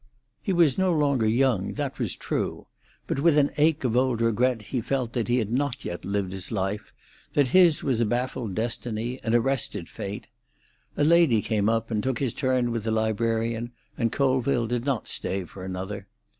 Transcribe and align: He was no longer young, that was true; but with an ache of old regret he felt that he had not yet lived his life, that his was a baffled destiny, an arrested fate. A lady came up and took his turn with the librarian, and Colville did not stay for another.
He 0.41 0.51
was 0.51 0.79
no 0.79 0.91
longer 0.91 1.27
young, 1.27 1.73
that 1.73 1.99
was 1.99 2.15
true; 2.15 2.65
but 3.05 3.19
with 3.19 3.37
an 3.37 3.51
ache 3.57 3.83
of 3.83 3.95
old 3.95 4.19
regret 4.19 4.63
he 4.63 4.81
felt 4.81 5.13
that 5.13 5.27
he 5.27 5.37
had 5.37 5.51
not 5.51 5.85
yet 5.85 6.03
lived 6.03 6.31
his 6.31 6.51
life, 6.51 6.91
that 7.33 7.49
his 7.49 7.83
was 7.83 8.01
a 8.01 8.05
baffled 8.07 8.55
destiny, 8.55 9.19
an 9.21 9.35
arrested 9.35 9.87
fate. 9.87 10.27
A 10.97 11.03
lady 11.03 11.39
came 11.43 11.69
up 11.69 11.91
and 11.91 12.01
took 12.01 12.17
his 12.17 12.33
turn 12.33 12.71
with 12.71 12.83
the 12.83 12.89
librarian, 12.89 13.73
and 13.95 14.11
Colville 14.11 14.65
did 14.65 14.85
not 14.85 15.07
stay 15.07 15.43
for 15.45 15.63
another. 15.63 16.07